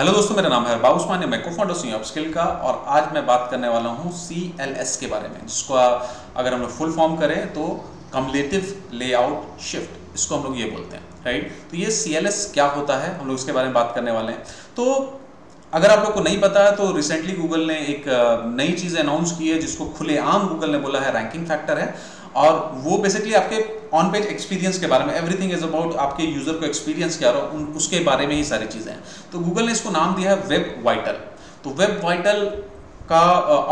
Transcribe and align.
Hello 0.00 0.12
दोस्तों, 0.12 0.34
मेरा 0.36 0.48
नाम 0.48 0.66
है 0.66 0.78
बाबू 0.80 0.98
उस्मान 0.98 1.28
मैं 1.28 1.42
को 1.42 1.50
फाउंडर 1.56 1.74
सी 1.74 1.90
अपस्किल 1.92 2.32
का 2.32 2.44
और 2.66 2.84
आज 2.88 3.12
मैं 3.14 3.24
बात 3.26 3.48
करने 3.50 3.68
वाला 3.68 3.88
हूँ 3.90 4.12
सी 4.18 4.44
एल 4.60 4.70
एस 4.74 4.96
के 4.96 5.06
बारे 5.06 5.28
में, 5.28 5.46
जिसको 5.46 5.74
अगर 5.74 6.54
हम 6.54 6.60
लोग 6.60 6.70
फुल 6.70 6.92
फॉर्म 6.92 7.16
करें 7.16 7.52
तो 7.52 7.66
कम्युलेटिव 8.14 8.74
लेआउट 8.94 9.60
शिफ्ट 9.62 10.14
इसको 10.14 10.36
हम 10.36 10.44
लोग 10.44 10.58
ये 10.60 10.70
बोलते 10.70 10.96
हैं 10.96 11.24
राइट 11.24 11.52
तो 11.70 11.76
ये 11.76 11.90
सी 11.92 12.14
एल 12.14 12.26
एस 12.26 12.50
क्या 12.54 12.66
होता 12.68 12.96
है, 12.98 13.18
हम 13.18 13.26
लोग 13.26 13.38
इसके 13.38 13.52
बारे 13.52 13.66
में 13.66 13.74
बात 13.74 13.92
करने 13.94 14.12
वाले 14.12 14.32
हैं। 14.32 14.42
तो 14.76 14.84
अगर 15.72 15.90
आप 15.90 16.04
लोग 16.04 16.14
को 16.14 16.20
नहीं 16.20 16.40
पता 16.40 16.64
है 16.64 16.74
तो 16.76 16.90
रिसेंटली 16.92 17.32
गूगल 17.34 17.66
ने 17.66 17.74
एक 17.88 18.04
नई 18.56 18.72
चीज़ 18.74 18.96
अनाउंस 18.98 19.36
की 19.38 19.50
है, 19.50 19.58
जिसको 19.58 19.84
खुलेआम 19.98 20.48
गूगल 20.48 20.70
ने 20.70 20.78
बोला 20.80 21.00
है 21.00 21.12
रैंकिंग 21.14 21.46
फैक्टर 21.46 21.78
है। 21.78 21.94
और 22.36 22.70
वो 22.76 22.96
बेसिकली 22.98 23.34
आपके 23.34 23.64
ऑन 23.96 24.10
पेज 24.12 24.26
एक्सपीरियंस 24.26 24.78
के 24.80 24.86
बारे 24.86 25.04
में 25.04 25.14
एवरीथिंग 25.14 25.52
इज़ 25.52 25.64
अबाउट 25.64 25.96
आपके 25.98 26.24
यूज़र 26.24 26.52
को 26.52 26.66
एक्सपीरियंस 26.66 27.18
क्या 27.18 27.30
रहा 27.30 27.42
उन, 27.42 27.64
उसके 27.76 28.00
बारे 28.00 28.26
में 28.26 28.34
ही 28.34 28.44
सारी 28.44 28.66
चीज़ें 28.68 28.92
हैं। 28.92 29.02
तो 29.32 29.38
गूगल 29.38 29.66
ने 29.66 29.72
इसको 29.72 29.90
नाम 29.90 30.14
दिया 30.16 30.30
है 30.30 30.36
वेब 30.48 30.74
वाइटल 30.84 31.18
तो 31.64 31.70
वेब 31.78 32.00
वाइटल 32.04 32.44
का 33.08 33.20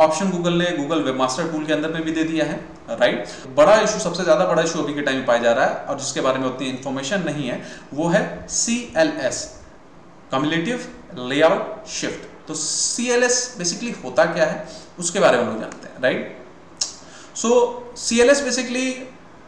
ऑप्शन 0.05 0.31
गूगल 0.31 0.53
ने 0.55 0.71
गूगल 0.77 1.03
वेब 1.03 1.17
मास्टर 1.17 1.51
टूल 1.51 1.65
के 1.67 1.73
अंदर 1.73 1.93
में 1.93 2.03
भी 2.05 2.13
दे 2.13 2.25
दिया 2.25 2.45
है 2.45 2.57
राइट 3.01 3.29
बड़ा 3.57 3.81
इशू 3.81 3.99
सबसे 4.01 4.23
ज़्यादा 4.23 4.47
बड़ा 4.47 4.63
इशू 4.63 4.83
अभी 4.83 4.95
के 4.95 5.03
टाइम 5.03 5.25
पाया 5.27 5.43
जा 5.43 5.53
रहा 5.53 5.67
है 5.67 5.85
और 5.85 5.99
जिसके 5.99 6.21
बारे 6.21 6.39
में 6.39 6.47
उतनी 6.47 6.69
इन्फॉर्मेशन 6.69 7.23
नहीं 7.25 7.49
है, 7.49 7.61
वो 7.95 8.09
है 8.09 8.23
C 8.51 8.77
L 8.97 9.13
S 9.27 9.45
cumulative 10.33 10.89
layout 11.29 11.87
shift 11.91 12.27
तो 12.49 12.55
सी 12.57 13.09
एल 13.11 13.23
एस 13.23 13.55
बेसिकली 13.59 13.95
होता 14.05 14.25
क्या 14.27 14.47
है, 14.47 14.67
उसके 14.99 15.21
बारे 15.21 15.39
में 15.39 15.45
लोग 15.47 15.61
जानते 15.61 15.89
हैं 15.89 16.03
right 16.03 16.38
so 17.39 17.51
C 17.99 18.21
L 18.21 18.31
S 18.31 18.41
basically 18.43 18.91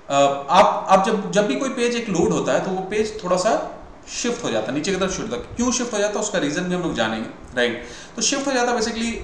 आप 0.09 0.87
आप 0.89 1.05
जब 1.07 1.31
जब 1.33 1.47
भी 1.47 1.57
कोई 1.57 1.69
पेज 1.75 1.97
एक 1.97 2.09
लोड 2.11 2.33
होता 2.33 2.53
है 2.53 2.65
तो 2.65 2.71
वो 2.71 2.83
पेज 2.91 3.13
थोड़ा 3.23 3.37
सा 3.39 3.53
शिफ्ट 4.13 4.45
हो 4.45 4.51
जाता 4.51 4.67
है, 4.67 4.75
नीचे 4.75 4.91
की 4.91 4.99
तरफ़ 4.99 5.11
शिफ्ट 5.13 5.31
होता 5.31 5.55
क्यों 5.57 5.71
शिफ्ट 5.73 5.93
हो 5.93 5.99
जाता 5.99 6.15
है, 6.15 6.21
उसका 6.21 6.39
रीजन 6.39 6.63
भी 6.63 6.75
हम 6.75 6.83
लोग 6.83 6.95
जानेंगे 6.95 7.57
राइट 7.57 7.85
तो 8.17 8.23
शिफ्ट 8.23 8.47
हो 8.47 8.53
जाता 8.53 8.71
है 8.71 8.77
बेसिकली 8.77 9.19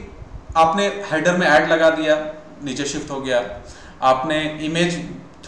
आपने 0.57 0.87
हेडर 1.11 1.37
में 1.37 1.47
ऐड 1.47 1.69
लगा 1.71 1.91
दिया, 1.93 2.17
नीचे 2.65 2.85
शिफ्ट 2.87 3.11
हो 3.11 3.21
गया। 3.21 3.41
आपने 4.05 4.39
इमेज 4.65 4.99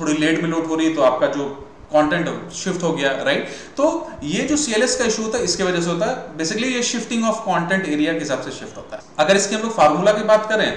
थोड़ी 0.01 0.15
लेट 0.17 0.43
में 0.43 0.49
लोड 0.51 0.67
हो 0.67 0.75
रही 0.75 0.87
है 0.87 0.95
तो 0.95 1.03
आपका 1.03 1.27
जो 1.29 1.49
कंटेंट 1.93 2.53
शिफ्ट 2.55 2.83
हो 2.83 2.93
गया 2.93 3.11
राइट 3.25 3.49
तो 3.77 3.85
ये 4.25 4.43
जो 4.45 4.57
सीएलएस 4.59 4.97
का 4.97 5.05
इशू 5.05 5.23
होता 5.23 5.39
है, 5.39 5.45
इसके 5.45 5.63
वजह 5.65 5.81
से 5.81 5.91
होता 5.91 6.07
है 6.07 6.37
बेसिकली 6.37 6.75
ये 6.75 6.83
शिफ्टिंग 6.85 7.25
ऑफ़ 7.25 7.41
कंटेंट 7.43 7.89
एरिया 7.89 8.13
के 8.13 8.19
हिसाब 8.19 8.43
से 8.43 8.51
शिफ्ट 8.53 8.77
होता 8.77 8.97
है। 8.97 9.03
अगर 9.19 9.37
इसके 9.37 9.57
हम 9.57 9.63
लोग 9.63 9.77
फार्मूला 9.77 10.13
की 10.13 10.25
बात 10.27 10.49
करें 10.49 10.71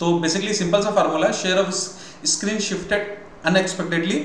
तो 0.00 0.12
बेसिकली 0.20 0.54
सिंपल 0.54 0.82
सा 0.82 0.90
फार्मूला 0.92 1.26
है 1.26 1.32
share 1.34 1.58
of 1.58 1.70
screen 2.26 2.58
shifted 2.60 3.16
unexpectedly 3.46 4.20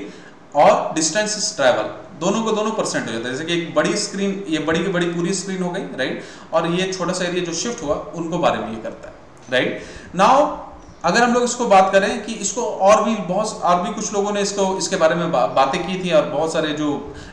और 0.56 0.92
डिस्टेंस 0.94 1.54
ट्रैवल 1.56 1.90
दोनों 2.20 2.42
को 2.44 2.52
दोनों 2.52 2.70
परसेंट 2.72 3.06
हो 3.06 3.12
जाता 3.12 3.28
है। 3.28 3.32
जैसे 3.32 3.44
कि 3.44 3.54
एक 3.54 3.74
बड़ी 3.74 3.96
स्क्रीन 3.98 4.42
ये 4.48 4.58
बड़ी 4.60 4.82
की 4.84 4.90
बड़ी 4.92 5.06
पूरी 5.12 5.34
स्क्रीन 5.34 5.62
हो 5.62 5.70
गई 5.70 5.82
राइट 5.98 6.24
और 6.52 6.66
ये 6.70 6.92
छोटा 6.92 7.12
सा 7.12 7.24
एरिया 7.24 7.44
जो 7.44 7.52
शिफ्ट 7.54 7.82
हुआ, 7.82 7.94
उनको 7.94 8.38
बारे 8.38 8.58
में 8.58 8.70
ये 8.70 8.82
करता 8.82 9.08
है 9.08 9.14
राइट 9.52 9.82
नाउ 10.14 10.44
अगर 11.04 11.22
हम 11.22 11.32
लोग 11.34 11.42
इसको 11.44 11.66
बात 11.66 11.90
करें 11.92 12.22
कि 12.24 12.32
इसको 12.34 12.62
और 12.62 13.02
भी 13.04 13.14
बहुत 13.28 13.60
और 13.64 13.82
भी 13.82 13.92
कुछ 13.94 14.12
लोगों 14.12 14.32
ने 14.32 14.40
इसको 14.40 14.76
इसके 14.78 14.96
बारे 14.96 15.14
में 15.14 15.30
बा, 15.32 15.46
बातें 15.46 15.86
की 15.86 16.02
थी 16.04 16.10
और 16.12 16.28
बहुत 16.28 16.52
सारे 16.52 16.72
जो 16.72 16.88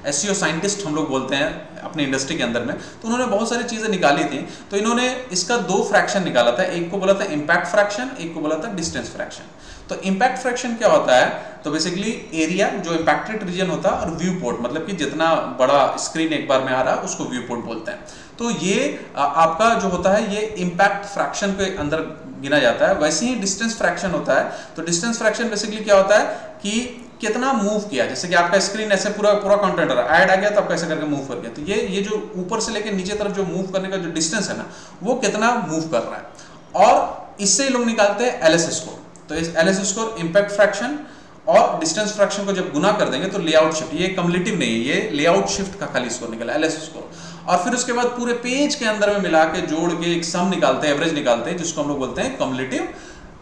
एस 0.05 0.21
साइंटिस्ट 0.39 0.85
हम 0.85 0.95
लोग 0.95 1.09
बोलते 1.09 1.35
हैं 1.35 1.81
अपनी 1.81 2.03
इंडस्ट्री 2.03 2.37
के 2.37 2.43
अंदर 2.43 2.63
में 2.65 2.75
तो 2.75 3.07
उन्होंने 3.07 3.25
बहुत 3.25 3.49
सारी 3.49 3.63
चीज़ें 3.63 3.89
निकाली 3.89 4.23
थी। 4.23 4.45
तो 4.71 4.77
इन्होंने 4.77 5.09
इसका 5.31 5.57
दो 5.67 5.83
फ्रैक्शन 5.83 6.23
निकाला 6.23 6.51
था। 6.51 6.63
एक 6.63 6.89
को 6.91 6.97
बोला 6.97 7.13
था 7.13 7.25
इम्पैक्ट 7.33 7.67
फ्रैक्शन 7.67 8.15
एक 8.19 8.33
को 8.33 8.39
बोला 8.39 8.55
था 8.55 8.71
डिस्टेंस 8.73 9.09
फ्रैक्शन 9.15 9.43
तो 9.89 9.95
इम्पैक्ट 10.03 10.37
फ्रैक्शन 10.37 10.75
क्या 10.75 10.89
होता 10.89 11.15
है? 11.15 11.45
तो 11.63 11.71
बेसिकली 11.71 12.11
एरिया 12.35 12.67
जो 12.79 12.93
इम्पैक्टेड 12.93 13.43
रीजन 13.43 13.69
होता 13.69 13.89
है 13.89 13.95
और 13.97 14.11
व्यू 14.17 14.33
पोर्ट 14.41 14.57
मतलब 14.61 14.85
कि 14.85 14.93
जितना 14.95 15.33
बड़ा 15.59 15.95
स्क्रीन 15.99 16.33
एक 16.33 16.47
बार 16.47 16.61
में 16.61 16.71
आ 16.73 16.81
रहा 16.81 16.93
है, 16.93 17.01
उसको 17.01 17.25
व्यू 17.25 17.41
पोर्ट 17.41 17.65
बोलते 17.65 17.91
हैं। 17.91 17.99
तो 18.39 18.49
ये 18.51 19.07
आपका 19.17 19.73
जो 19.75 19.87
होता 19.89 20.11
है, 20.13 20.35
ये 20.35 20.41
इम्पैक्ट 20.59 21.05
फ्रैक्शन 21.05 21.51
के 21.53 21.75
अंदर 21.77 22.01
गिना 22.41 22.59
जाता 22.59 22.87
है। 22.87 22.95
वैसे 22.95 23.25
ही 23.25 23.35
डिस्टेंस 23.37 23.77
फ्रैक्शन 23.77 24.11
होता 24.11 24.33
है। 24.33 24.51
तो 24.75 24.81
डिस्टेंस 24.83 25.17
फ्रैक्शन 25.17 25.49
बेसिकली 25.49 25.83
क्या 25.83 25.97
होता 25.97 26.17
है 26.17 26.25
कि 26.63 26.79
कितना 27.21 27.53
मूव 27.53 27.79
किया। 27.81 28.05
जैसे 28.05 28.27
कि 28.27 28.35
आपका 28.35 28.59
स्क्रीन 28.59 28.91
ऐसे 28.91 29.09
पूरा 29.09 29.31
पूरा 29.35 29.55
कंटेंट 29.57 29.91
रहा 29.91 30.17
ऐड 30.17 30.31
आ 30.31 30.35
गया 30.35 30.49
तो 30.49 30.61
आप 30.61 30.67
कैसे 30.69 30.87
करके 30.87 31.05
मूव 31.05 31.25
कर 31.27 31.39
गया। 31.39 31.51
तो 31.51 31.61
ये 31.63 31.81
ये 31.87 32.01
जो 32.01 32.19
ऊपर 32.37 32.59
से 32.59 32.71
लेकर 32.71 32.93
नीचे 32.93 33.15
तरफ़ 33.15 33.31
जो 33.33 33.43
मूव 33.45 33.71
करने 33.73 33.89
का 33.89 33.97
जो 33.97 34.11
डिस्टेंस 34.11 34.49
है 34.49 34.57
ना, 34.57 34.65
वो 35.03 35.15
कितना 35.15 35.51
मूव 35.69 35.87
कर 35.89 36.01
रहा 36.01 36.15
है। 36.15 36.85
और 36.85 37.35
इससे 37.41 37.69
लोग 37.69 37.85
निकालते 37.85 38.25
हैं 38.25 38.41
एल 38.41 38.57
स्कोर 38.59 38.96
तो 39.29 39.35
इस 39.35 39.55
L 39.55 39.67
S 39.67 39.81
score 39.89 40.15
impact 40.19 40.51
fraction 40.51 40.99
और 41.47 41.79
डिस्टेंस 41.79 42.13
फ्रैक्शन 42.15 42.45
को 42.45 42.53
जब 42.53 42.71
गुना 42.73 42.91
कर 42.93 43.09
देंगे 43.09 43.27
तो 43.27 43.39
लेआउट 43.39 43.73
शिफ्ट 43.73 43.93
ये 43.95 44.07
कम्युलेटिव 44.15 44.57
नहीं 44.59 44.71
है, 44.71 44.85
ये 44.85 45.09
लेआउट 45.13 45.47
शिफ्ट 45.49 45.79
का 45.79 45.85
खाली 45.93 46.09
स्कोर 46.09 46.29
निकला 46.29 46.53
एल 46.53 46.69
स्कोर 46.69 47.09
और 47.47 47.63
फिर 47.63 47.73
उसके 47.73 47.93
बाद 47.93 48.07
पूरे 48.17 48.33
पेज 48.45 48.75
के 48.75 48.85
अंदर 48.85 49.13
में 49.13 49.19
मिला 49.21 49.43
के 49.51 49.61
जोड़ 49.67 49.91
के 49.93 50.15
एक 50.15 50.25
सम 50.25 50.49
निकालते 50.49 50.87
हैं 50.87 50.95
एवरेज 50.95 51.13
निकालते 51.13 51.49
हैं, 51.49 51.57
जिसको 51.57 51.81
हम 51.81 51.87
लोग 51.89 51.99
बोलते 51.99 52.21
हैं 52.21 52.37
कम्युलेटिव 52.37 52.87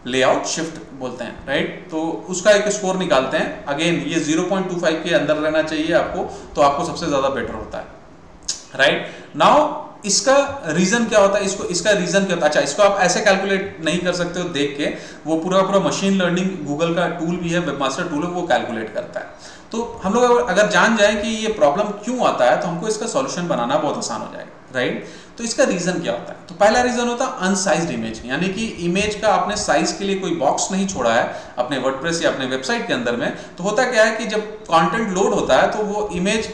लेआउट 0.07 0.45
शिफ्ट 0.47 0.79
बोलते 0.99 1.23
हैं 1.23 1.47
राइट 1.47 1.87
तो 1.91 2.01
उसका 2.29 2.51
एक 2.51 2.67
स्कोर 2.71 2.97
निकालते 2.97 3.37
हैं। 3.37 3.65
अगेन 3.65 3.95
ये 4.07 4.19
0.25 4.25 5.03
के 5.03 5.13
अंदर 5.15 5.35
रहना 5.37 5.61
चाहिए 5.63 5.93
आपको 5.95 6.23
तो 6.55 6.61
आपको 6.61 6.85
सबसे 6.85 7.05
ज़्यादा 7.05 7.29
बेटर 7.31 7.53
होता 7.53 7.77
है 7.77 8.79
राइट 8.79 9.35
नाउ 9.35 9.63
इसका 10.05 10.35
रीजन 10.69 11.05
क्या 11.05 11.19
होता 11.19 11.37
है? 11.37 11.45
इसको, 11.45 11.63
इसका 11.65 11.91
रीजन 11.93 12.25
क्या 12.25 12.35
होता 12.35 12.45
है? 12.45 12.49
अच्छा 12.49 12.61
इसको 12.61 12.83
आप 12.83 12.99
ऐसे 13.01 13.21
कैलकुलेट 13.21 13.77
नहीं 13.85 13.99
कर 13.99 14.13
सकते 14.13 14.39
हो 14.39 14.49
देख 14.51 14.75
के। 14.77 14.93
वो 15.25 15.37
पूरा 15.37 15.61
पूरा 15.61 15.79
मशीन 15.81 16.17
लर्निंग 16.17 16.49
गूगल 16.65 16.93
का 16.95 17.07
टूल 17.17 17.35
भी 17.37 17.49
है 17.49 17.59
वेबमास्टर 17.61 18.07
टूल 18.09 18.23
है, 18.23 18.29
वो 18.29 18.41
कैलकुलेट 18.47 18.93
करता 18.93 19.19
है। 19.19 19.53
तो 19.71 19.83
हम 20.03 20.13
लोग 20.13 20.49
अगर 20.49 20.67
जान 20.71 20.97
जाए 20.97 21.15
कि 21.15 21.29
ये 21.37 21.53
प्रॉब्लम 21.53 21.87
क्यों 22.03 22.25
आता 22.27 22.49
है 22.51 22.61
तो 22.61 22.67
हमको 22.67 22.87
इसका 22.87 23.07
सॉल्यूशन 23.07 23.47
बनाना 23.47 23.77
बहुत 23.77 23.97
आसान 23.97 24.21
हो 24.21 24.27
जाएगा 24.33 24.51
राइट 24.75 25.07
तो 25.37 25.43
इसका 25.43 25.63
रीजन 25.63 25.99
क्या 26.01 26.13
होता 26.13 26.31
है? 26.31 26.37
तो 26.49 26.55
पहला 26.55 26.81
रीजन 26.81 27.07
होता 27.07 27.25
है 27.25 27.47
अनसाइज 27.47 27.91
इमेज 27.91 28.21
यानी 28.25 28.47
कि 28.49 28.65
इमेज 28.85 29.15
का 29.21 29.29
आपने 29.29 29.55
साइज़ 29.57 29.97
के 29.97 30.05
लिए 30.05 30.19
कोई 30.19 30.35
बॉक्स 30.35 30.71
नहीं 30.71 30.87
छोड़ा 30.87 31.13
है, 31.13 31.23
अपने 31.57 31.77
वर्डप्रेस 31.79 32.21
या 32.23 32.31
अपने 32.31 32.45
वेबसाइट 32.45 32.87
के 32.87 32.93
अंदर 32.93 33.15
में 33.15 33.35
तो 33.57 33.63
होता 33.63 33.83
क्या 33.91 34.03
है 34.03 34.15
कि 34.17 34.25
जब 34.27 34.41
कंटेंट 34.65 35.09
लोड 35.09 35.33
होता 35.33 35.57
है 35.57 35.71
तो 35.71 35.83
वो 35.85 36.07
इमेज 36.13 36.53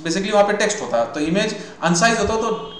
बेसिकली 0.00 0.32
वहाँ 0.32 0.46
पे 0.46 0.52
टेक्स्ट 0.56 0.82
होता 0.82 0.98
है। 0.98 1.12
तो 1.12 1.20
इमेज 1.22 1.56
अनसाइज 1.82 2.18
होता 2.18 2.34
है 2.34 2.40
तो 2.40 2.74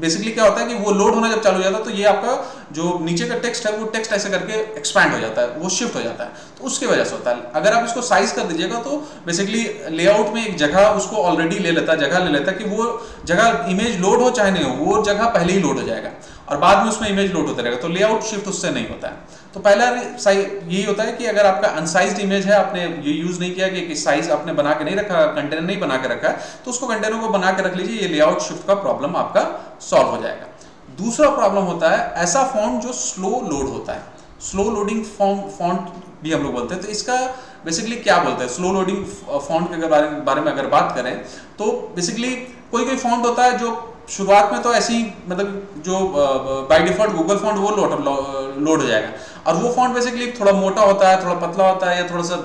बेसिकली 0.00 0.30
क्या 0.32 0.44
होता 0.44 0.60
है 0.60 0.66
कि 0.68 0.74
वो 0.76 0.90
लोड 0.92 1.14
होना 1.14 1.28
जब 1.30 1.42
चालू 1.42 1.56
हो 1.56 1.62
जाता 1.62 1.76
है 1.78 1.84
तो 1.84 1.90
ये 1.90 2.04
आपका 2.06 2.32
जो 2.72 2.98
नीचे 3.02 3.28
का 3.28 3.38
टेक्स्ट 3.38 3.66
है, 3.66 3.72
वो 3.72 3.86
टेक्स्ट 3.86 4.12
ऐसे 4.12 4.30
करके 4.30 4.52
एक्सपैंड 4.78 5.12
हो 5.12 5.20
जाता 5.20 5.42
है, 5.42 5.48
वो 5.50 5.68
शिफ्ट 5.68 5.94
हो 5.96 6.02
जाता 6.02 6.24
है। 6.24 6.30
तो 6.58 6.64
उसकी 6.64 6.86
वजह 6.86 7.04
से 7.04 7.14
होता 7.14 7.30
है। 7.30 7.50
अगर 7.54 7.72
आप 7.72 7.84
इसको 7.84 8.02
साइज़ 8.02 8.34
कर 8.34 8.42
दीजिएगा 8.42 8.80
तो 8.80 8.96
बेसिकली 9.26 9.62
लेआउट 9.96 10.34
में 10.34 10.44
एक 10.46 10.56
जगह 10.56 10.88
उसको 10.92 11.22
ऑलरेडी 11.22 11.58
ले 11.58 11.70
लेता 11.70 11.92
है 11.92 11.98
जगह 11.98 12.24
ले 12.24 12.30
लेता 12.32 12.50
है 12.50 12.58
कि 12.58 12.64
वो 12.66 13.00
जगह 13.24 13.66
इमेज 13.70 14.00
लोड 14.00 14.22
हो 14.22 14.30
चाहे 14.30 14.50
नहीं 14.50 14.64
हो, 14.64 14.72
वो 14.76 15.02
जगह 15.04 15.28
पहले 15.28 15.52
ही 15.52 15.60
लोड 15.60 15.78
हो 15.78 15.86
जाएगा। 15.86 16.10
और 16.48 16.56
बाद 16.56 16.82
में 16.82 16.90
उसमें 16.90 17.08
इमेज 17.08 17.32
लोड 17.32 17.46
होता 17.46 17.62
रहेगा 17.62 17.78
तो 17.78 17.88
लेआउट 17.88 18.22
शिफ्ट 18.22 18.48
उससे 18.48 18.70
नहीं 18.70 18.88
होता 18.88 19.08
है। 19.08 19.14
तो 19.54 19.60
पहला 19.60 19.84
यही 19.84 20.82
होता 20.84 21.02
है 21.02 21.12
कि 21.12 21.26
अगर 21.26 21.46
आपका 21.46 21.68
अनसाइज 21.76 22.20
इमेज 22.20 22.46
है 22.46 22.54
आपने 22.54 22.82
ये 22.82 23.12
यूज़ 23.12 23.40
नहीं 23.40 23.54
किया 23.54 23.68
कि 23.68 23.94
साइज़ 23.96 24.30
आपने 24.32 24.52
बना 24.54 24.72
के 24.72 24.84
नहीं 24.84 24.96
रखा 24.96 25.24
कंटेनर 25.32 25.62
नहीं 25.62 25.78
बना 25.80 25.96
के 25.96 26.08
रखा 26.08 26.28
है 26.28 26.36
तो 26.64 26.70
उसको 26.70 26.86
कंटेनर 26.86 27.20
को 27.20 27.28
बना 27.30 27.52
के 27.52 27.62
रख 27.62 27.76
लीजिए 27.76 28.00
ये 28.00 28.08
लेआउट 28.08 28.40
शिफ्ट 28.42 28.66
का 28.66 28.74
प्रॉब्लम 28.76 29.16
आपका 29.16 29.42
सॉल्व 29.82 30.08
हो 30.08 30.22
जाएगा। 30.22 30.46
दूसरा 30.98 31.30
प्रॉब्लम 31.30 31.62
होता 31.64 31.90
है 31.90 32.12
ऐसा 32.22 32.42
फॉन्ट 32.52 32.82
जो 32.82 32.92
स्लो 32.94 33.30
लोड 33.48 33.68
होता 33.68 33.92
है। 33.92 34.14
स्लो 34.42 34.70
लोडिंग 34.70 35.04
फॉन्ट 35.06 35.90
भी 36.22 36.32
हम 36.32 36.42
लोग 36.42 36.52
बोलते 36.52 36.74
हैं 36.74 36.82
तो 36.82 36.88
इसका 36.90 37.16
बेसिकली 37.64 37.96
क्या 37.98 38.18
बोलते 38.18 38.44
हैं? 38.44 38.50
स्लो 38.50 38.72
लोडिंग 38.72 39.04
फॉन्ट 39.04 39.70
के 39.72 39.86
बारे, 39.86 40.08
बारे 40.08 40.40
में 40.40 40.52
अगर 40.52 40.66
बात 40.68 40.92
करें 40.96 41.14
तो 41.58 41.70
बेसिकली 41.96 42.30
कोई 42.70 42.84
कोई 42.84 42.96
फॉन्ट 42.98 43.26
होता 43.26 43.44
है 43.44 43.58
जो 43.58 43.70
शुरुआत 44.08 44.52
में 44.52 44.62
तो 44.62 44.72
ऐसे 44.74 44.98
मतलब 45.28 45.82
जो 45.86 45.98
बाय 46.70 46.82
डिफ़ॉल्ट 46.82 47.12
गूगल 47.12 47.38
फॉन्ट 47.38 47.58
वो 47.58 47.70
लोड 47.76 47.92
लोड 48.58 48.80
हो 48.80 48.86
जाएगा। 48.86 49.08
और 49.46 49.54
वो 49.54 49.72
फॉन्ट 49.72 49.94
बेसिकली 49.94 50.30
थोड़ा 50.32 50.52
मोटा 50.54 50.82
होता 50.82 51.08
है, 51.08 51.22
थोड़ा 51.24 51.34
पतला 51.36 51.68
होता 51.70 51.90
है 51.90 51.96
या 51.98 52.08
थोड़ा 52.10 52.22
सा 52.24 52.36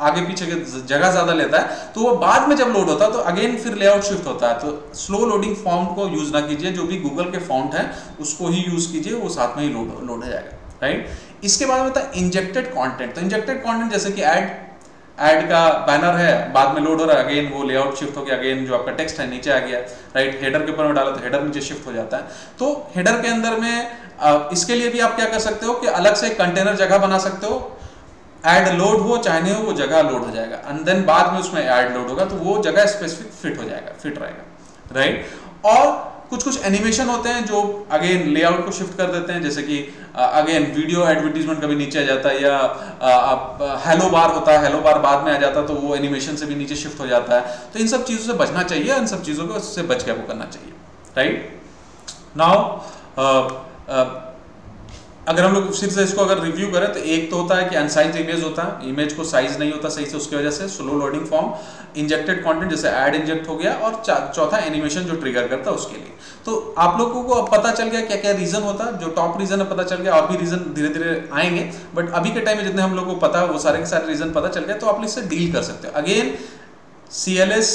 आगे 0.00 0.20
पीछे 0.26 0.46
के 0.46 0.54
जगह 0.82 1.10
ज़्यादा 1.10 1.32
लेता 1.34 1.58
है 1.58 1.92
तो 1.94 2.00
वो 2.00 2.14
बाद 2.18 2.48
में 2.48 2.54
जब 2.56 2.68
लोड 2.68 2.88
होता 2.88 3.04
है 3.04 3.12
तो 3.12 3.18
अगेन 3.30 3.56
फिर 3.58 3.74
लेआउट 3.76 4.02
शिफ्ट 4.04 4.26
होता 4.26 4.48
है। 4.48 4.58
तो 4.60 4.92
स्लो 4.96 5.24
लोडिंग 5.26 5.56
फॉन्ट 5.56 5.94
को 5.96 6.06
यूज़ 6.10 6.32
ना 6.32 6.40
कीजिए, 6.42 6.70
जो 6.72 6.84
भी 6.84 6.96
गूगल 6.98 7.30
के 7.30 7.38
फॉन्ट 7.40 7.74
है, 7.74 7.84
उसको 8.20 8.48
ही 8.48 8.62
यूज़ 8.62 8.90
कीजिए, 8.92 9.12
वो 9.14 9.28
साथ 9.30 9.56
में 9.56 9.62
ही 9.64 9.70
लोड 9.70 9.88
लोड 10.00 10.24
हो 10.24 10.26
जाएगा। 10.26 10.56
राइट 10.82 11.44
इसके 11.44 11.66
बाद 11.66 11.80
होता 11.80 12.00
है 12.00 12.10
इंजेक्टेड 12.16 12.72
कॉन्टेंट 12.74 13.14
तो 13.14 13.20
इंजेक्टेड 13.20 13.62
कॉन्टेंट 13.62 13.92
जैसे 13.92 14.10
कि 14.10 14.22
एड 14.24 14.48
एड 15.22 15.42
का 15.48 15.68
बैनर 15.86 16.16
है, 16.16 16.52
बाद 16.52 16.74
में 16.74 16.80
लोड 16.82 17.00
हो 17.00 17.06
रहा 17.06 17.16
है 17.16 17.24
अगेन 17.24 17.48
वो 17.52 17.62
लेआउट 17.64 17.96
शिफ्ट 17.96 18.16
हो 18.16 18.22
गया 18.22 18.36
अगेन 18.36 18.64
जो 18.66 18.74
आपका 18.74 18.92
टेक्स्ट 18.94 19.20
है 19.20 19.28
नीचे 19.30 19.50
आ 19.52 19.58
गया 19.60 19.78
राइट 20.16 20.38
हेडर 20.42 20.62
के 20.62 20.72
ऊपर 20.72 20.84
में 20.84 20.94
डाला 20.94 21.10
तो 21.10 21.22
हेडर 21.22 21.42
नीचे 21.42 21.60
शिफ्ट 21.62 21.86
हो 21.86 21.92
जाता 21.92 22.16
है। 22.16 22.22
तो 22.58 22.70
हेडर 22.96 23.20
के 23.22 23.28
अंदर 23.28 23.58
में 23.60 24.52
इसके 24.52 24.74
लिए 24.74 24.88
भी 24.90 25.00
आप 25.00 25.16
क्या 25.16 25.26
कर 25.26 25.38
सकते 25.40 25.66
हो 25.66 25.74
कि 25.74 25.86
अलग 25.88 26.14
से 26.16 26.30
कंटेनर 26.36 26.76
जगह 26.76 26.98
बना 26.98 27.18
सकते 27.20 27.46
हो। 27.46 27.58
एड 28.48 28.68
लोड 28.74 29.00
हो, 29.00 29.16
चाहे 29.18 29.40
नहीं 29.40 29.54
हो, 29.54 29.62
वो 29.62 29.72
जगह 29.74 30.02
लोड 30.02 30.24
हो 30.24 30.30
जाएगा। 30.30 30.56
एंड 30.68 30.80
देन 30.84 31.04
बाद 31.06 31.32
में 31.32 31.40
उसमें 31.40 31.62
एड 31.62 31.96
लोड 31.96 32.08
होगा 32.08 32.24
तो 32.26 32.36
वो 32.38 32.62
जगह 32.62 32.86
स्पेसिफिक 32.88 33.32
फिट 33.32 33.58
हो 33.58 33.64
जाएगा 33.64 33.92
फिट 34.02 34.18
रहेगा 34.18 34.94
राइट 34.94 35.26
और 35.66 36.08
कुछ 36.30 36.44
कुछ 36.44 36.64
एनिमेशन 36.64 37.08
होते 37.08 37.28
हैं 37.28 37.44
जो 37.46 37.60
अगेन 37.92 38.28
लेआउट 38.28 38.64
को 38.64 38.72
शिफ्ट 38.72 38.96
कर 38.98 39.06
देते 39.12 39.32
हैं, 39.32 39.42
जैसे 39.42 39.62
कि 39.62 39.78
अगेन 40.14 40.64
वीडियो 40.76 41.06
एडवर्टीजमेंट 41.08 41.60
कभी 41.62 41.74
नीचे 41.76 41.98
आ 42.00 42.02
जाता 42.04 42.28
है 42.28 42.42
या 42.42 42.56
आप 43.08 43.58
हेलो 43.86 44.08
बार 44.10 44.30
होता 44.30 44.52
है 44.52 44.64
हेलो 44.64 44.80
बार 44.82 44.98
बाद 45.00 45.24
में 45.24 45.32
आ 45.32 45.36
जाता 45.38 45.60
है 45.60 45.66
तो 45.66 45.74
वो 45.74 45.94
एनिमेशन 45.96 46.36
से 46.36 46.46
भी 46.46 46.54
नीचे 46.54 46.76
शिफ्ट 46.76 47.00
हो 47.00 47.06
जाता 47.06 47.34
है। 47.34 47.58
तो 47.72 47.78
इन 47.78 47.86
सब 47.88 48.04
चीज़ों 48.04 48.24
से 48.24 48.38
बचना 48.38 48.62
चाहिए 48.64 48.96
इन 48.96 49.06
सब 49.06 49.22
चीज़ों 49.24 49.46
को 49.48 49.54
उससे 49.54 49.82
बच 49.84 50.02
के 50.02 50.10
आपको 50.10 50.26
करना 50.28 50.44
चाहिए। 50.46 50.72
राइट 51.16 51.60
नाउ 52.36 52.78
अगर 55.30 55.44
हम 55.44 55.52
लोग 55.54 55.72
फिर 55.72 55.90
से 55.90 56.02
इसको 56.02 56.22
अगर 56.22 56.40
रिव्यू 56.42 56.70
करें 56.70 56.92
तो 56.92 57.00
एक 57.08 57.30
तो 57.30 57.36
होता 57.36 57.56
है 57.56 57.68
कि 57.68 57.76
अनसाइज 57.76 58.16
इमेज 58.16 58.42
होता 58.44 58.62
है 58.62 58.88
इमेज 58.88 59.12
को 59.12 59.24
साइज़ 59.26 59.58
नहीं 59.58 59.72
होता 59.72 59.88
सही 59.88 60.06
से 60.06 60.16
उसकी 60.16 60.36
वजह 60.36 60.50
से 60.50 60.66
slow 60.68 60.94
loading 60.98 61.26
form 61.26 61.52
injected 61.96 62.42
content 62.44 62.70
जैसे 62.70 62.88
ऐड 62.88 63.14
इंजेक्ट 63.14 63.48
हो 63.48 63.56
गया, 63.56 63.72
और 63.74 64.02
चौथा 64.06 64.58
एनिमेशन 64.58 65.02
जो 65.02 65.16
ट्रिगर 65.16 65.46
करता 65.48 65.70
है 65.70 65.76
उसके 65.76 65.96
लिए। 65.96 66.12
तो 66.46 66.74
आप 66.78 66.98
लोगों 66.98 67.22
को 67.22 67.34
अब 67.34 67.50
पता 67.52 67.72
चल 67.72 67.84
गया 67.84 68.00
क्या 68.02 68.16
क्या 68.16 68.32
रीजन 68.32 68.62
होता 68.62 68.84
है, 68.84 68.98
जो 68.98 69.08
टॉप 69.10 69.38
रीजन 69.40 69.60
है 69.60 69.68
पता 69.70 69.82
चल 69.84 69.96
गया, 69.96 70.12
और 70.12 70.28
भी 70.28 70.36
रीजन 70.38 70.64
धीरे 70.74 70.88
धीरे 70.88 71.28
आएँगे 71.34 71.70
बट 71.94 72.12
अभी 72.12 72.30
के 72.30 72.40
टाइम 72.40 72.58
में 72.58 72.64
जितने 72.64 72.82
हम 72.82 72.96
लोग 72.96 73.06
को 73.06 73.14
पता 73.20 73.40
है, 73.40 73.46
वो 73.46 73.58
सारे 73.58 73.78
के 73.78 73.86
सारे 73.86 74.06
रीजन 74.08 74.30
पता 74.32 74.48
चल 74.48 74.60
गया 74.62 74.76
तो 74.76 74.86
आप 74.88 75.04
इससे 75.04 75.22
डील 75.28 75.52
कर 75.52 75.62
सकते 75.62 75.88
हो। 75.88 75.94
अगेन 75.94 76.34
सीएलएस 77.12 77.72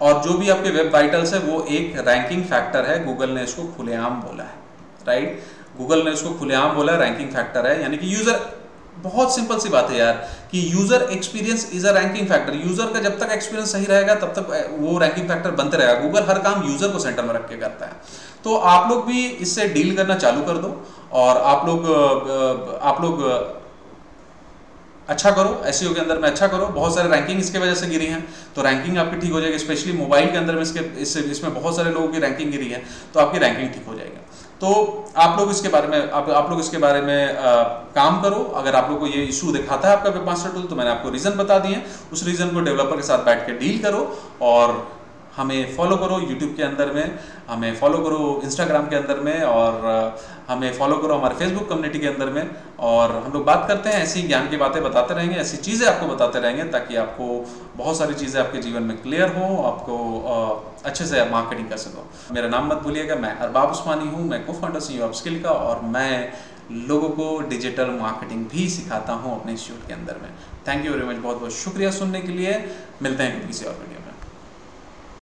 और 0.00 0.22
जो 0.22 0.38
भी 0.38 0.48
आपके 0.50 0.70
वेब 0.72 0.92
वाइटल्स 0.92 1.34
है, 1.34 1.40
वो 1.40 1.64
एक 1.70 1.98
रैंकिंग 2.08 2.44
फैक्टर 2.44 2.86
है 2.86 3.04
गूगल 3.04 3.30
ने 3.30 3.44
इसको 3.44 3.72
खुलेआम 3.76 4.20
बोला 4.22 4.44
है 4.44 4.64
राइट 5.06 5.42
गूगल 5.78 6.04
ने 6.04 6.10
उसको 6.10 6.30
खुलेआम 6.38 6.74
बोला 6.74 6.96
रैंकिंग 6.98 7.30
फैक्टर 7.30 7.66
है। 7.66 7.80
यानी 7.82 7.96
कि 7.96 8.14
यूज़र 8.14 8.54
बहुत 8.98 9.34
सिंपल 9.34 9.58
सी 9.58 9.68
बात 9.68 9.90
है 9.90 9.98
यार, 9.98 10.12
कि 10.52 10.60
user 10.72 11.02
experience 11.12 11.70
is 11.74 11.86
a 11.86 11.90
ranking 11.92 12.28
factor 12.28 12.54
user 12.58 12.92
का 12.92 13.00
जब 13.00 13.18
तक 13.18 13.32
एक्सपीरियंस 13.32 13.72
सही 13.72 13.86
रहेगा, 13.86 14.14
तब 14.16 14.32
तक 14.36 14.76
वो 14.78 14.98
रैंकिंग 14.98 15.28
फैक्टर 15.28 15.50
बनते 15.52 15.76
रहेगा। 15.76 16.00
गूगल 16.00 16.22
हर 16.28 16.38
काम 16.40 16.64
यूज़र 16.68 16.88
को 16.88 16.98
सेंटर 17.00 17.22
में 17.24 17.34
रख 17.34 17.48
के 17.48 17.56
करता 17.58 17.86
है। 17.86 17.92
तो 18.44 18.56
आप 18.70 18.90
लोग 18.90 19.04
भी 19.06 19.26
इससे 19.26 19.68
डील 19.68 19.94
करना 19.96 20.14
चालू 20.16 20.42
कर 20.42 20.58
दो, 20.58 20.74
और 21.14 21.38
आप 21.44 21.66
लोग 21.66 21.86
आप 22.82 23.02
लोग 23.02 23.22
अच्छा 25.08 25.30
करो। 25.30 25.62
एस 25.66 25.80
के 25.84 26.00
अंदर 26.00 26.18
में 26.18 26.28
अच्छा 26.28 26.46
करो। 26.46 26.66
बहुत 26.68 26.94
सारे 26.94 27.08
रैंकिंग 27.10 27.40
इसके 27.40 27.58
वजह 27.58 27.74
से 27.74 27.86
गिरी 27.86 28.06
हैं। 28.06 28.26
तो 28.54 28.62
रैंकिंग 28.62 28.98
आपकी 28.98 29.20
ठीक 29.20 29.32
हो 29.32 29.40
जाएगी 29.40 29.58
स्पेशली 29.58 29.92
मोबाइल 29.94 30.30
के 30.30 30.38
अंदर 30.38 30.54
में 30.54 30.62
इसके 30.62 31.20
इसमें 31.30 31.54
बहुत 31.54 31.76
सारे 31.76 31.90
लोगों 31.90 32.08
की 32.08 32.18
रैंकिंग 32.20 32.50
गिरी 32.52 32.68
है। 32.68 32.82
तो 33.14 33.20
आपकी 33.20 33.38
रैंकिंग 33.38 33.68
ठीक 33.70 33.86
हो 33.88 33.94
जाएगी। 33.94 34.24
तो 34.60 34.68
आप 35.16 35.38
लोग 35.38 35.50
इसके 35.50 35.68
बारे 35.68 35.88
में 35.88 36.10
आप, 36.10 36.28
आप 36.30 36.50
लोग 36.50 36.60
इसके 36.60 36.78
बारे 36.78 37.00
में 37.00 37.36
आ, 37.36 37.62
काम 37.94 38.20
करो। 38.22 38.42
अगर 38.56 38.74
आप 38.74 38.90
लोग 38.90 38.98
को 39.00 39.06
ये 39.06 39.22
इशू 39.24 39.52
दिखाता 39.52 39.88
है 39.88 39.96
आपका 39.96 40.10
वेब 40.10 40.26
मास्टर 40.26 40.50
टूल 40.50 40.62
तो 40.64 40.76
मैंने 40.76 40.90
आपको 40.90 41.10
रीज़न 41.10 41.36
बता 41.36 41.58
दिए 41.58 41.82
उस 42.12 42.24
रीज़न 42.26 42.54
को 42.54 42.60
डेवलपर 42.60 42.96
के 42.96 43.02
साथ 43.02 43.24
बैठ 43.24 43.46
के 43.46 43.52
डील 43.58 43.82
करो 43.82 44.00
और 44.42 44.74
हमें 45.36 45.76
फॉलो 45.76 45.96
करो 45.96 46.18
यूट्यूब 46.20 46.54
के 46.56 46.62
अंदर 46.62 46.92
में, 46.92 47.18
हमें 47.48 47.76
फॉलो 47.76 47.98
करो 47.98 48.40
इंस्टाग्राम 48.44 48.86
के 48.88 48.96
अंदर 48.96 49.20
में, 49.20 49.42
और 49.42 50.18
हमें 50.48 50.72
फॉलो 50.72 50.96
करो 50.96 51.14
हमारे 51.14 51.34
फेसबुक 51.34 51.68
कम्युनिटी 51.68 51.98
के 51.98 52.06
अंदर 52.06 52.30
में, 52.30 52.50
और 52.78 53.10
हम 53.16 53.32
लोग 53.32 53.44
बात 53.44 53.68
करते 53.68 53.90
हैं, 53.90 54.02
ऐसी 54.02 54.22
ज्ञान 54.22 54.48
की 54.48 54.56
बातें 54.56 54.82
बताते 54.82 55.14
रहेंगे, 55.14 55.36
ऐसी 55.36 55.56
चीज़ें 55.56 55.86
आपको 55.88 56.06
बताते 56.06 56.40
रहेंगे, 56.40 56.64
ताकि 56.70 56.96
आपको 56.96 57.28
बहुत 57.76 57.98
सारी 57.98 58.14
चीज़ें 58.14 58.40
आपके 58.42 58.58
जीवन 58.58 58.82
में 58.82 58.96
क्लियर 59.02 59.36
हो, 59.36 59.62
आपको 59.62 59.98
अच्छे 60.84 61.06
से 61.06 61.24
मार्केटिंग 61.30 61.68
कर 61.70 61.76
सको। 61.76 62.34
मेरा 62.34 62.48
नाम 62.48 62.68
मत 62.68 62.82
भूलिएगा, 62.82 63.14
मैं 63.16 63.34
अरबाब 63.38 63.70
उस्मानी 63.70 64.08
हूँ, 64.08 64.28
मैं 64.28 64.44
को 64.46 64.52
फाउंडर 64.52 64.80
सी 64.80 65.00
ऑफ़ 65.00 65.12
स्किल 65.12 65.42
का, 65.42 65.50
और 65.50 65.82
मैं 65.88 66.32
लोगों 66.88 67.08
को 67.10 67.28
डिजिटल 67.48 67.90
मार्केटिंग 68.00 68.46
भी 68.46 68.68
सिखाता 68.68 69.12
हूँ 69.12 69.40
अपने 69.40 69.52
इंस्टीट्यूट 69.52 69.86
के 69.88 69.94
अंदर 69.94 70.16
में। 70.22 70.30
थैंक 70.68 70.86
यू 70.86 70.92
वेरी 70.92 71.06
मच 71.06 71.22
बहुत 71.22 71.38
बहुत 71.38 71.52
शुक्रिया 71.54 71.90
सुनने 71.90 72.20
के 72.20 72.32
लिए। 72.32 72.58
मिलते 73.02 73.22
हैं 73.22 73.46
किसी 73.46 73.64
और 73.64 73.72
वीडियो 73.72 74.05